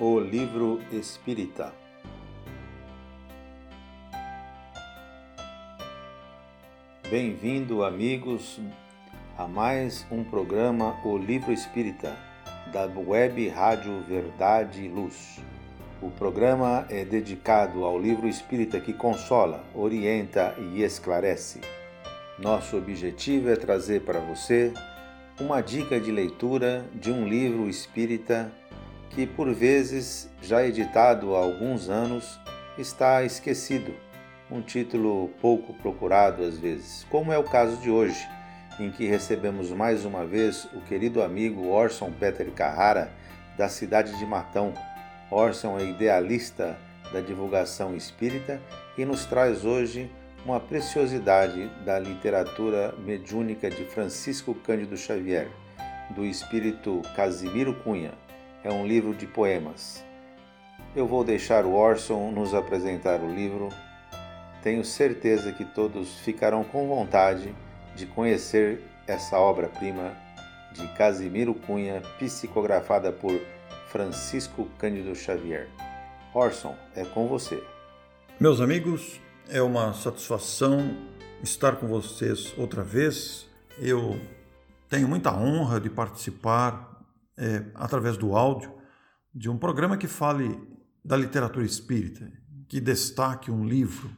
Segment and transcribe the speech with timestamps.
[0.00, 1.72] O Livro Espírita.
[7.08, 8.60] Bem-vindo, amigos,
[9.38, 12.16] a mais um programa O Livro Espírita,
[12.72, 15.40] da web Rádio Verdade e Luz.
[16.02, 21.60] O programa é dedicado ao livro espírita que consola, orienta e esclarece.
[22.36, 24.74] Nosso objetivo é trazer para você
[25.40, 28.50] uma dica de leitura de um livro espírita
[29.10, 32.38] que, por vezes, já editado há alguns anos,
[32.76, 33.94] está esquecido,
[34.50, 38.28] um título pouco procurado às vezes, como é o caso de hoje,
[38.78, 43.12] em que recebemos mais uma vez o querido amigo Orson Peter Carrara,
[43.56, 44.74] da cidade de Matão.
[45.30, 46.76] Orson é idealista
[47.12, 48.60] da divulgação espírita
[48.98, 50.10] e nos traz hoje
[50.44, 55.48] uma preciosidade da literatura mediúnica de Francisco Cândido Xavier,
[56.10, 58.12] do espírito Casimiro Cunha
[58.64, 60.02] é um livro de poemas.
[60.96, 63.68] Eu vou deixar o Orson nos apresentar o livro.
[64.62, 67.54] Tenho certeza que todos ficarão com vontade
[67.94, 70.16] de conhecer essa obra-prima
[70.72, 73.38] de Casimiro Cunha, psicografada por
[73.88, 75.68] Francisco Cândido Xavier.
[76.32, 77.62] Orson, é com você.
[78.40, 80.96] Meus amigos, é uma satisfação
[81.42, 83.46] estar com vocês outra vez.
[83.78, 84.18] Eu
[84.88, 86.93] tenho muita honra de participar
[87.36, 88.72] é, através do áudio,
[89.34, 90.60] de um programa que fale
[91.04, 92.30] da literatura espírita,
[92.68, 94.10] que destaque um livro.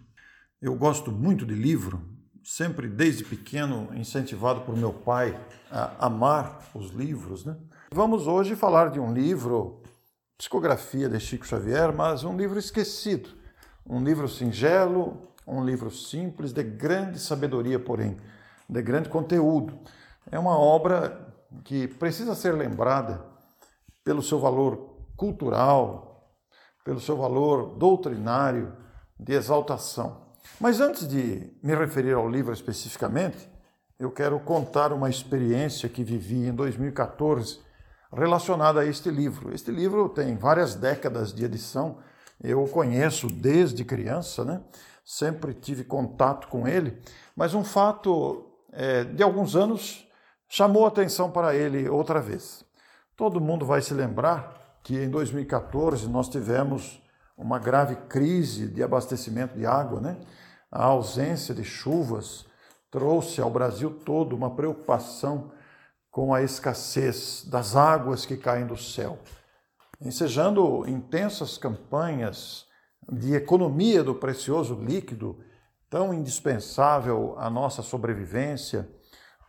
[0.61, 2.03] Eu gosto muito de livro,
[2.44, 5.39] sempre desde pequeno incentivado por meu pai
[5.70, 7.44] a amar os livros.
[7.44, 7.56] Né?
[7.92, 9.83] Vamos hoje falar de um livro,
[10.39, 13.31] psicografia de Chico Xavier, mas um livro esquecido,
[13.84, 18.17] um livro singelo, um livro simples, de grande sabedoria, porém,
[18.69, 19.78] de grande conteúdo.
[20.31, 21.25] É uma obra
[21.64, 23.25] que precisa ser lembrada
[24.05, 26.33] pelo seu valor cultural,
[26.84, 28.72] pelo seu valor doutrinário
[29.19, 30.26] de exaltação.
[30.60, 33.50] Mas antes de me referir ao livro especificamente,
[33.98, 37.60] eu quero contar uma experiência que vivi em 2014
[38.12, 39.54] relacionada a este livro.
[39.54, 41.99] Este livro tem várias décadas de edição,
[42.43, 44.60] eu o conheço desde criança, né?
[45.04, 47.00] sempre tive contato com ele,
[47.34, 50.06] mas um fato é, de alguns anos
[50.48, 52.64] chamou atenção para ele outra vez.
[53.16, 57.02] Todo mundo vai se lembrar que em 2014 nós tivemos
[57.36, 60.16] uma grave crise de abastecimento de água, né?
[60.70, 62.46] A ausência de chuvas
[62.90, 65.50] trouxe ao Brasil todo uma preocupação
[66.10, 69.18] com a escassez das águas que caem do céu,
[70.00, 72.66] ensejando intensas campanhas
[73.12, 75.38] de economia do precioso líquido,
[75.90, 78.88] tão indispensável à nossa sobrevivência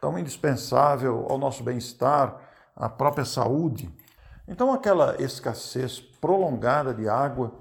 [0.08, 2.40] tão indispensável ao nosso bem-estar,
[2.74, 3.94] à própria saúde.
[4.48, 7.52] Então, aquela escassez prolongada de água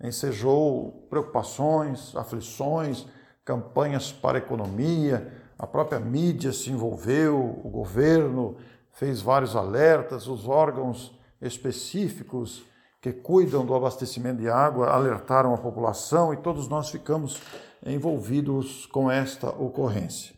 [0.00, 3.04] ensejou preocupações, aflições,
[3.44, 8.56] campanhas para a economia, a própria mídia se envolveu, o governo
[8.92, 12.64] fez vários alertas, os órgãos específicos
[13.00, 17.42] que cuidam do abastecimento de água alertaram a população e todos nós ficamos
[17.84, 20.32] envolvidos com esta ocorrência.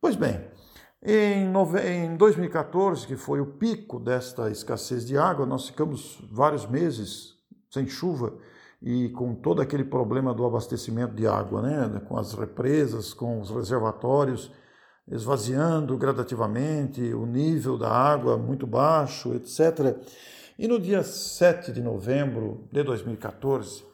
[0.00, 0.53] Pois bem,
[1.04, 7.34] em, 2014, que foi o pico desta escassez de água, nós ficamos vários meses
[7.70, 8.34] sem chuva
[8.80, 12.00] e com todo aquele problema do abastecimento de água, né?
[12.08, 14.50] com as represas, com os reservatórios
[15.10, 19.96] esvaziando gradativamente, o nível da água muito baixo, etc.
[20.58, 23.84] E no dia 7 de novembro de 2014,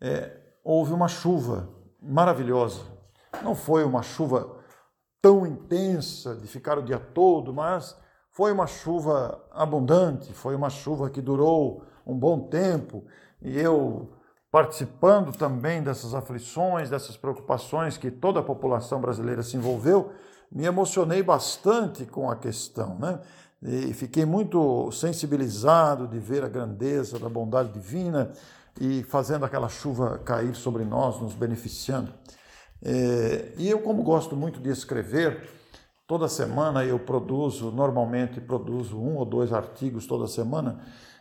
[0.00, 1.68] é, houve uma chuva
[2.00, 2.80] maravilhosa.
[3.42, 4.61] Não foi uma chuva
[5.22, 7.96] tão intensa de ficar o dia todo, mas
[8.32, 13.04] foi uma chuva abundante, foi uma chuva que durou um bom tempo
[13.40, 14.10] e eu
[14.50, 20.12] participando também dessas aflições, dessas preocupações que toda a população brasileira se envolveu,
[20.50, 23.20] me emocionei bastante com a questão, né?
[23.62, 28.32] E fiquei muito sensibilizado de ver a grandeza da bondade divina
[28.78, 32.12] e fazendo aquela chuva cair sobre nós, nos beneficiando.
[32.84, 35.48] É, e eu, como gosto muito de escrever,
[36.06, 40.80] toda semana eu produzo, normalmente produzo um ou dois artigos toda semana,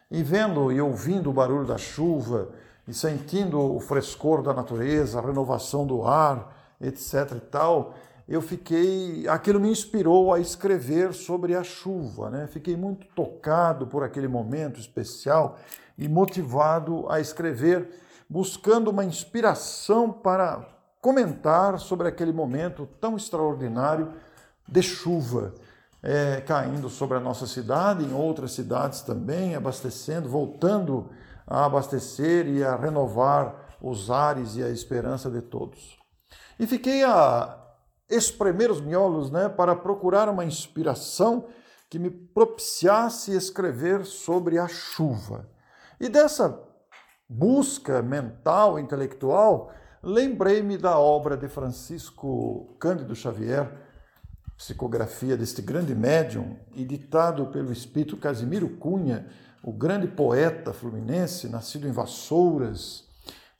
[0.09, 2.49] e vendo e ouvindo o barulho da chuva,
[2.87, 7.93] e sentindo o frescor da natureza, a renovação do ar, etc e tal,
[8.27, 12.47] eu fiquei, aquilo me inspirou a escrever sobre a chuva, né?
[12.47, 15.59] Fiquei muito tocado por aquele momento especial
[15.97, 17.89] e motivado a escrever,
[18.29, 20.65] buscando uma inspiração para
[21.01, 24.13] comentar sobre aquele momento tão extraordinário
[24.67, 25.53] de chuva.
[26.03, 31.11] é, caindo sobre a nossa cidade, em outras cidades também, abastecendo, voltando
[31.45, 35.99] a abastecer e a renovar os ares e a esperança de todos.
[36.59, 37.55] E fiquei a
[38.09, 41.45] espremer os miolos né, para procurar uma inspiração
[41.89, 45.49] que me propiciasse escrever sobre a chuva.
[45.99, 46.59] E dessa
[47.29, 49.71] busca mental, intelectual,
[50.03, 53.71] lembrei-me da obra de Francisco Cândido Xavier,
[54.57, 59.27] psicografia deste grande médium, editado pelo espírito Casimiro Cunha,
[59.63, 63.07] o grande poeta fluminense, nascido em Vassouras,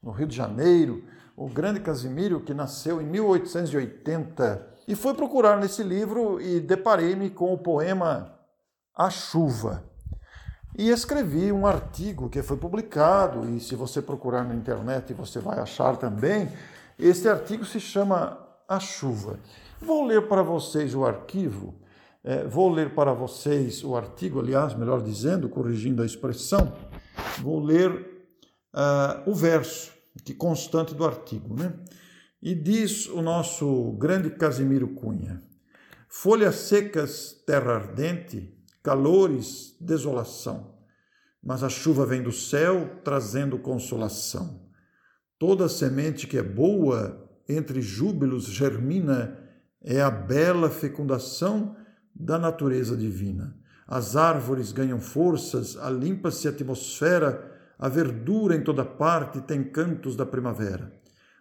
[0.02, 1.04] no Rio de Janeiro,
[1.36, 4.68] o grande Casimiro que nasceu em 1880.
[4.88, 8.38] E fui procurar nesse livro e deparei-me com o poema
[8.96, 9.91] A Chuva.
[10.78, 15.60] E escrevi um artigo que foi publicado, e se você procurar na internet você vai
[15.60, 16.50] achar também.
[16.98, 18.38] Este artigo se chama
[18.68, 19.40] A Chuva.
[19.82, 21.76] Vou ler para vocês o arquivo,
[22.24, 26.72] é, vou ler para vocês o artigo, aliás, melhor dizendo, corrigindo a expressão,
[27.40, 27.92] vou ler
[28.74, 29.92] uh, o verso
[30.24, 31.74] que constante do artigo, né?
[32.42, 35.42] E diz o nosso grande Casimiro Cunha:
[36.08, 38.54] Folhas secas, terra ardente,
[38.84, 40.76] calores, desolação.
[41.44, 44.70] Mas a chuva vem do céu trazendo consolação.
[45.40, 49.38] Toda semente que é boa, entre júbilos germina,
[49.84, 51.76] é a bela fecundação
[52.16, 53.58] da natureza divina.
[53.88, 60.16] As árvores ganham forças, a limpa-se a atmosfera, a verdura em toda parte tem cantos
[60.16, 60.94] da primavera.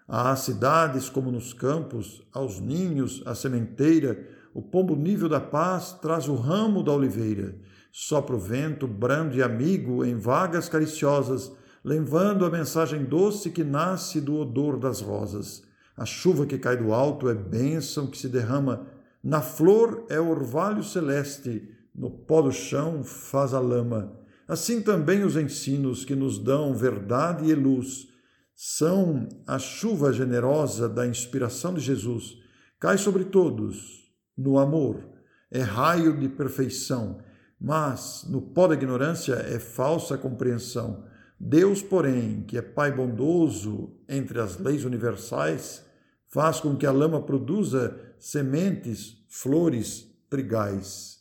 [0.09, 6.29] Às cidades como nos campos, aos ninhos, a sementeira, o pombo nível da paz traz
[6.29, 7.55] o ramo da oliveira.
[7.93, 11.53] Sopra o vento, brando e amigo, em vagas cariciosas,
[11.85, 15.63] levando a mensagem doce que nasce do odor das rosas.
[15.97, 18.87] A chuva que cai do alto é bênção que se derrama.
[19.23, 24.13] Na flor é orvalho celeste, no pó do chão faz a lama.
[24.49, 28.09] Assim também os ensinos que nos dão verdade e luz
[28.55, 32.37] são a chuva generosa da inspiração de Jesus.
[32.79, 34.00] Cai sobre todos,
[34.41, 35.05] no amor,
[35.51, 37.19] é raio de perfeição,
[37.61, 41.05] mas no pó da ignorância é falsa compreensão.
[41.39, 45.85] Deus, porém, que é Pai bondoso entre as leis universais,
[46.27, 51.19] faz com que a lama produza sementes, flores, trigais.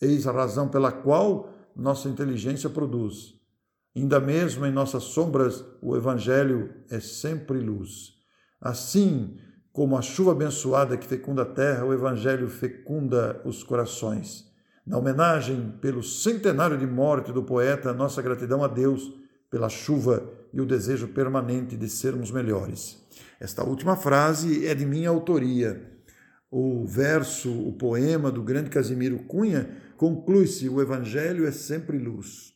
[0.00, 3.34] Eis a razão pela qual nossa inteligência produz.
[3.96, 8.12] Ainda mesmo em nossas sombras, o Evangelho é sempre luz.
[8.60, 9.36] Assim,
[9.72, 14.50] como a chuva abençoada que fecunda a terra, o Evangelho fecunda os corações.
[14.84, 19.12] Na homenagem pelo centenário de morte do poeta, nossa gratidão a Deus
[19.48, 23.00] pela chuva e o desejo permanente de sermos melhores.
[23.38, 25.88] Esta última frase é de minha autoria.
[26.50, 32.52] O verso, o poema do grande Casimiro Cunha conclui-se: O Evangelho é sempre luz.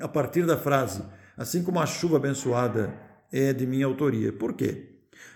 [0.00, 1.04] A partir da frase,
[1.36, 2.92] assim como a chuva abençoada
[3.30, 4.32] é de minha autoria.
[4.32, 4.91] Por quê?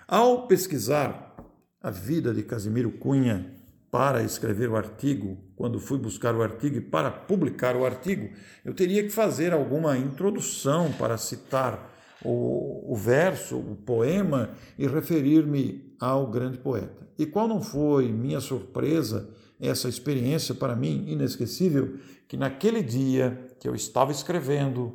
[0.07, 1.37] Ao pesquisar
[1.83, 3.55] a vida de Casimiro Cunha
[3.91, 8.29] para escrever o artigo, quando fui buscar o artigo e para publicar o artigo,
[8.65, 11.93] eu teria que fazer alguma introdução para citar
[12.23, 17.09] o, o verso, o poema e referir-me ao grande poeta.
[17.19, 19.29] E qual não foi minha surpresa
[19.61, 21.95] essa experiência para mim inesquecível
[22.29, 24.95] que naquele dia que eu estava escrevendo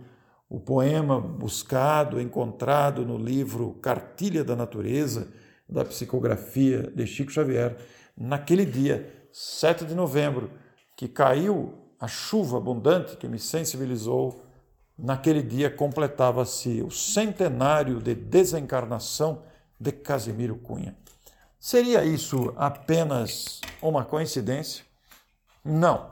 [0.52, 5.32] o poema buscado, encontrado no livro Cartilha da Natureza,
[5.68, 7.78] da psicografia de Chico Xavier,
[8.18, 10.52] naquele dia, 7 de novembro,
[10.98, 14.44] que caiu a chuva abundante que me sensibilizou,
[15.00, 19.44] naquele dia completava-se o centenário de desencarnação
[19.80, 20.98] de Casimiro Cunha.
[21.58, 24.84] Seria isso apenas uma coincidência?
[25.64, 26.12] Não,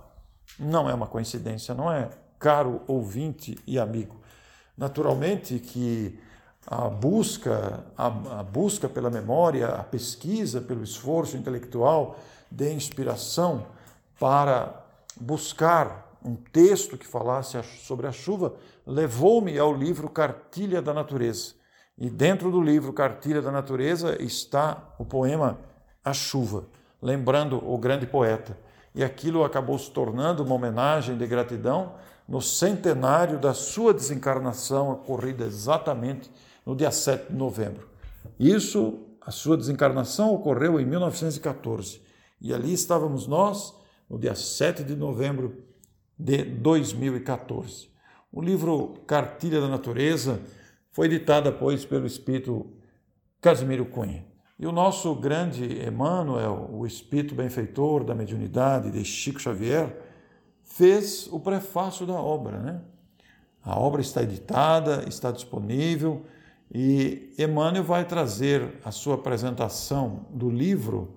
[0.57, 4.19] não é uma coincidência, não é, caro ouvinte e amigo.
[4.79, 6.17] Naturalmente que
[6.65, 12.17] a busca, a, a, busca pela memória, a pesquisa pelo esforço intelectual
[12.49, 13.65] de inspiração
[14.17, 14.85] para
[15.19, 18.53] buscar um texto que falasse sobre a chuva
[18.87, 21.55] levou-me ao livro Cartilha da Natureza.
[21.97, 25.59] E dentro do livro Cartilha da Natureza está o poema
[26.05, 26.63] A Chuva,
[27.01, 28.57] lembrando o grande poeta.
[28.95, 31.95] E aquilo acabou se tornando uma homenagem de gratidão
[32.29, 36.29] no centenário da sua desencarnação, ocorrida exatamente
[36.63, 37.89] no dia 7 de novembro.
[38.39, 41.99] Isso, a sua desencarnação ocorreu em 1914.
[42.39, 43.73] E ali estávamos nós,
[44.07, 45.63] no dia 7 de novembro
[46.17, 47.89] de 2014.
[48.31, 50.39] O livro Cartilha da Natureza
[50.91, 52.67] foi editado, pois, pelo espírito
[53.41, 54.23] Casimiro Cunha.
[54.59, 60.08] E o nosso grande Emmanuel, o espírito benfeitor da mediunidade de Chico Xavier,
[60.69, 62.59] fez o prefácio da obra.
[62.59, 62.79] Né?
[63.63, 66.25] A obra está editada, está disponível
[66.73, 71.13] e Emmanuel vai trazer a sua apresentação do livro,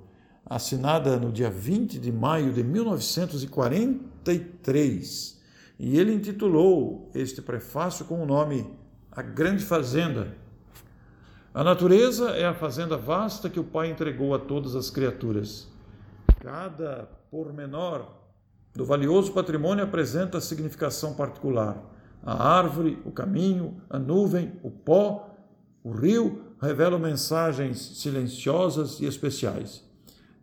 [0.47, 5.41] assinada no dia 20 de maio de 1943.
[5.79, 8.67] E ele intitulou este prefácio com o nome
[9.11, 10.41] A Grande Fazenda.
[11.55, 15.69] A natureza é a fazenda vasta que o Pai entregou a todas as criaturas.
[16.41, 18.22] Cada pormenor
[18.75, 21.77] do valioso patrimônio apresenta significação particular.
[22.23, 25.29] A árvore, o caminho, a nuvem, o pó,
[25.85, 29.85] o rio revelam mensagens silenciosas e especiais.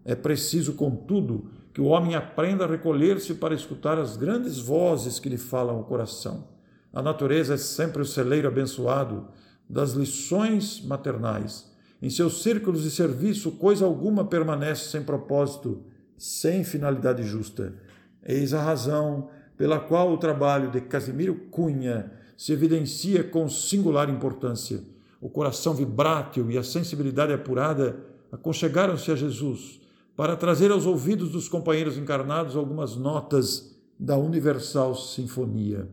[0.04, 5.30] É preciso, contudo, que o homem aprenda a recolher-se para escutar as grandes vozes que
[5.30, 6.48] lhe falam ao coração.
[6.92, 9.28] A natureza é sempre o celeiro abençoado
[9.70, 11.72] das lições maternais.
[12.02, 15.84] Em seus círculos de serviço, coisa alguma permanece sem propósito,
[16.18, 17.74] sem finalidade justa.
[18.24, 24.82] Eis a razão pela qual o trabalho de Casimiro Cunha se evidencia com singular importância
[25.22, 28.00] o coração vibrátil e a sensibilidade apurada
[28.32, 29.82] aconchegaram-se a Jesus
[30.16, 35.90] para trazer aos ouvidos dos companheiros encarnados algumas notas da universal sinfonia.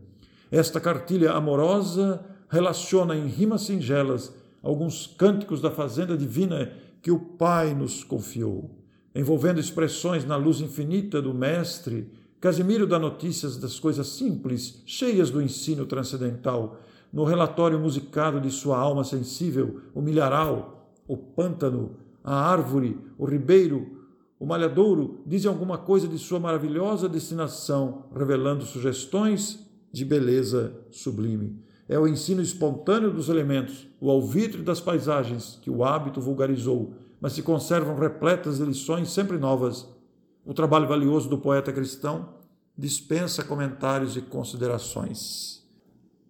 [0.49, 7.73] Esta cartilha amorosa relaciona em rimas singelas alguns cânticos da fazenda divina que o Pai
[7.73, 8.71] nos confiou,
[9.17, 12.07] envolvendo expressões na luz infinita do Mestre.
[12.39, 16.79] Casimiro dá notícias das coisas simples, cheias do ensino transcendental,
[17.11, 24.05] no relatório musicado de sua alma sensível, o milharal, o pântano, a árvore, o ribeiro,
[24.39, 31.59] o malhadouro dizem alguma coisa de sua maravilhosa destinação, revelando sugestões de beleza sublime.
[31.89, 37.33] É o ensino espontâneo dos elementos, o alvitre das paisagens que o hábito vulgarizou, mas
[37.33, 39.87] se conservam repletas de lições sempre novas.
[40.45, 42.29] O trabalho valioso do poeta cristão
[42.77, 45.65] dispensa comentários e considerações.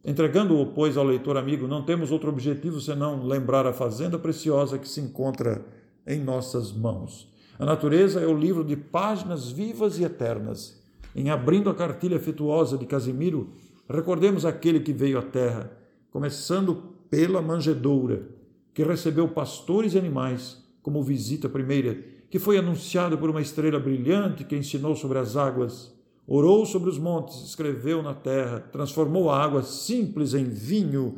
[0.03, 4.87] Entregando-o, pois, ao leitor amigo, não temos outro objetivo senão lembrar a fazenda preciosa que
[4.87, 5.65] se encontra
[6.05, 7.29] em nossas mãos.
[7.59, 10.81] A natureza é o livro de páginas vivas e eternas.
[11.13, 13.49] Em abrindo a cartilha afetuosa de Casimiro,
[13.89, 15.71] recordemos aquele que veio à terra,
[16.11, 18.29] começando pela manjedoura,
[18.73, 24.45] que recebeu pastores e animais como visita primeira, que foi anunciado por uma estrela brilhante
[24.45, 25.93] que ensinou sobre as águas,
[26.25, 31.15] orou sobre os montes, escreveu na terra, transformou a água simples em vinho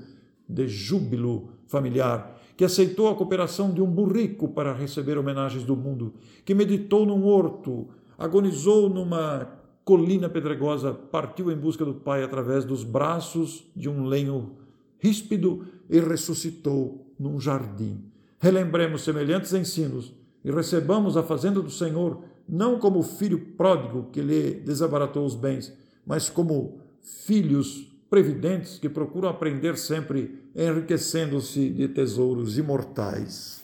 [0.49, 6.15] de júbilo familiar, que aceitou a cooperação de um burrico para receber homenagens do mundo,
[6.43, 9.51] que meditou num horto, agonizou numa
[9.85, 14.53] colina pedregosa, partiu em busca do Pai através dos braços de um lenho
[14.97, 18.09] ríspido e ressuscitou num jardim.
[18.39, 24.55] Relembremos semelhantes ensinos e recebamos a fazenda do Senhor não como filho pródigo que lhe
[24.55, 25.73] desabaratou os bens,
[26.05, 26.81] mas como
[27.25, 33.61] filhos previdentes que procuram aprender sempre, enriquecendo-se de tesouros imortais.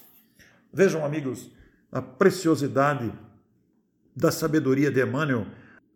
[0.71, 1.49] Vejam, amigos,
[1.91, 3.11] a preciosidade
[4.15, 5.47] da sabedoria de Emmanuel,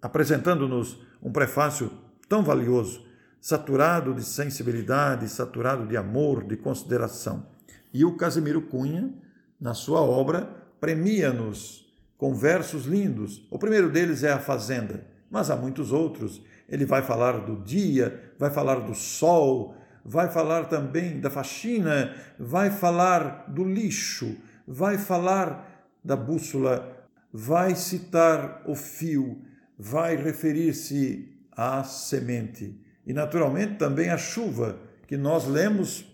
[0.02, 1.92] apresentando-nos um prefácio
[2.28, 3.06] tão valioso,
[3.40, 7.46] saturado de sensibilidade, saturado de amor, de consideração.
[7.94, 9.14] E o Casimiro Cunha,
[9.60, 13.46] na sua obra, premia-nos com versos lindos.
[13.50, 16.42] O primeiro deles é a fazenda, mas há muitos outros.
[16.68, 22.70] Ele vai falar do dia, vai falar do sol, vai falar também da faxina, vai
[22.70, 29.42] falar do lixo, vai falar da bússola, vai citar o fio,
[29.78, 34.78] vai referir-se à semente e, naturalmente, também à chuva,
[35.08, 36.06] que nós lemos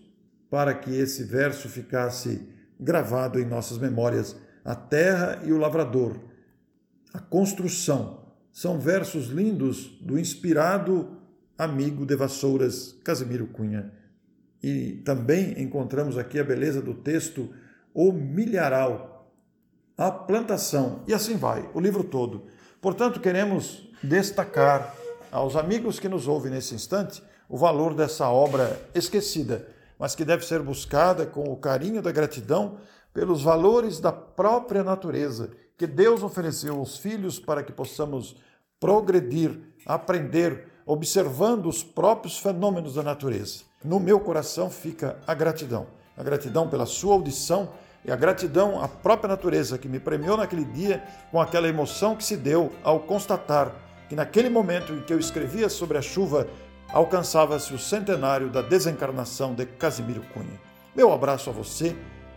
[0.50, 2.48] para que esse verso ficasse
[2.78, 6.18] gravado em nossas memórias a terra e o lavrador,
[7.12, 8.26] a construção.
[8.52, 11.16] São versos lindos do inspirado
[11.58, 13.92] amigo de Vassouras, Casimiro Cunha.
[14.62, 17.50] E também encontramos aqui a beleza do texto
[17.94, 19.32] O Milharal,
[19.96, 22.46] a plantação, e assim vai, o livro todo.
[22.80, 24.94] Portanto, queremos destacar
[25.30, 30.44] aos amigos que nos ouvem nesse instante o valor dessa obra esquecida, mas que deve
[30.44, 32.76] ser buscada com o carinho da gratidão
[33.12, 38.36] pelos valores da própria natureza que Deus ofereceu aos filhos para que possamos
[38.80, 43.64] progredir, aprender, observando os próprios fenômenos da natureza.
[43.84, 45.86] No meu coração fica a gratidão.
[46.16, 47.70] A gratidão pela sua audição
[48.04, 52.24] e a gratidão à própria natureza que me premiou naquele dia com aquela emoção que
[52.24, 56.46] se deu ao constatar que naquele momento em que eu escrevia sobre a chuva
[56.92, 60.60] alcançava-se o centenário da desencarnação de Casimiro Cunha.
[60.94, 61.96] Meu abraço a você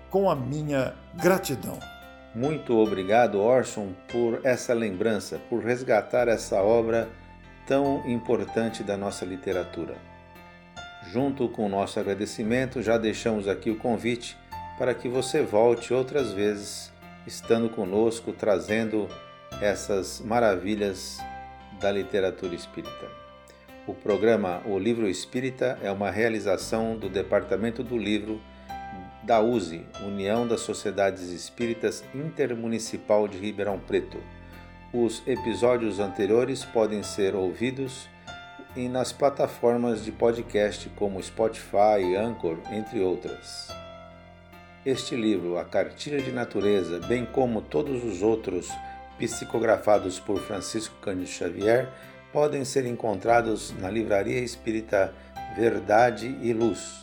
[0.10, 1.80] com a minha gratidão.
[2.36, 7.10] Muito obrigado, Orson, por essa lembrança, por resgatar essa obra
[7.66, 9.96] tão importante da nossa literatura.
[11.12, 14.38] Junto com o nosso agradecimento, já deixamos aqui o convite
[14.78, 16.92] para que você volte outras vezes,
[17.26, 19.08] estando conosco, trazendo
[19.62, 21.18] essas maravilhas
[21.80, 23.19] da literatura espírita.
[23.90, 28.40] O programa O Livro Espírita é uma realização do Departamento do Livro
[29.24, 34.20] da USE, União das Sociedades Espíritas Intermunicipal de Ribeirão Preto.
[34.94, 38.08] Os episódios anteriores podem ser ouvidos
[38.76, 43.70] e nas plataformas de podcast como Spotify, Anchor, entre outras.
[44.86, 48.70] Este livro, A Cartilha de Natureza, bem como todos os outros
[49.18, 51.90] psicografados por Francisco Cândido Xavier,
[52.32, 55.14] podem ser encontrados na Livraria Espírita
[55.56, 57.02] Verdade e Luz.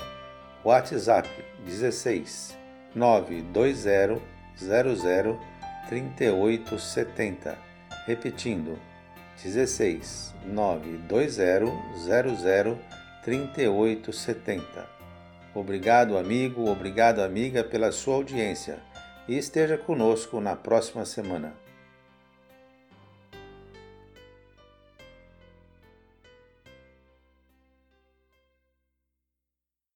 [0.64, 1.28] WhatsApp
[1.64, 2.56] 16
[2.94, 4.22] 920
[4.58, 5.40] 00
[5.88, 7.58] 3870.
[8.06, 8.78] Repetindo,
[9.42, 12.78] 16 920 00
[13.24, 14.96] 3870.
[15.54, 18.78] Obrigado, amigo, obrigado, amiga, pela sua audiência
[19.26, 21.65] e esteja conosco na próxima semana.